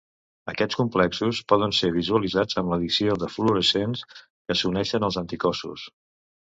Aquests 0.51 0.77
complexos 0.79 1.41
poden 1.53 1.75
ser 1.81 1.91
visualitzats 1.99 2.59
amb 2.63 2.73
l'addició 2.73 3.19
de 3.25 3.31
fluorescents 3.37 4.05
que 4.15 4.61
s'uneixen 4.63 5.11
als 5.11 5.25
anticossos. 5.27 5.91